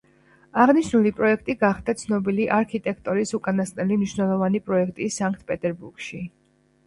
აღნიშნული 0.61 1.09
პროექტი 1.17 1.55
გახდა 1.63 1.93
ცნობილი 2.03 2.47
არქიტექტორის 2.55 3.35
უკანასკნელი 3.39 3.99
მნიშვნელოვანი 4.01 4.61
პროექტი 4.71 5.11
სანქტ-პეტერბურგში. 5.19 6.23